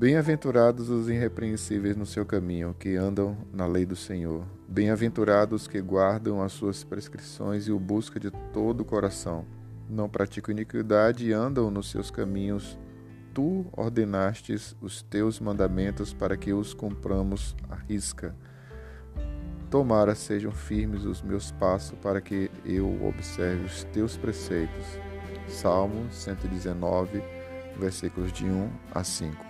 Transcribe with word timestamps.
Bem-aventurados 0.00 0.88
os 0.88 1.10
irrepreensíveis 1.10 1.94
no 1.94 2.06
seu 2.06 2.24
caminho, 2.24 2.74
que 2.78 2.96
andam 2.96 3.36
na 3.52 3.66
lei 3.66 3.84
do 3.84 3.94
Senhor. 3.94 4.46
Bem-aventurados 4.66 5.68
que 5.68 5.78
guardam 5.78 6.40
as 6.40 6.52
suas 6.52 6.82
prescrições 6.82 7.66
e 7.66 7.70
o 7.70 7.78
buscam 7.78 8.18
de 8.18 8.30
todo 8.50 8.80
o 8.80 8.84
coração. 8.86 9.44
Não 9.90 10.08
praticam 10.08 10.52
iniquidade 10.52 11.26
e 11.26 11.34
andam 11.34 11.70
nos 11.70 11.90
seus 11.90 12.10
caminhos. 12.10 12.78
Tu 13.34 13.66
ordenastes 13.72 14.74
os 14.80 15.02
teus 15.02 15.38
mandamentos 15.38 16.14
para 16.14 16.34
que 16.34 16.54
os 16.54 16.72
compramos 16.72 17.54
à 17.68 17.74
risca. 17.74 18.34
Tomara 19.70 20.14
sejam 20.14 20.50
firmes 20.50 21.04
os 21.04 21.20
meus 21.20 21.50
passos 21.52 21.98
para 21.98 22.22
que 22.22 22.50
eu 22.64 23.06
observe 23.06 23.66
os 23.66 23.84
teus 23.84 24.16
preceitos. 24.16 24.86
Salmo 25.46 26.10
119, 26.10 27.22
versículos 27.78 28.32
de 28.32 28.46
1 28.46 28.70
a 28.94 29.04
5. 29.04 29.49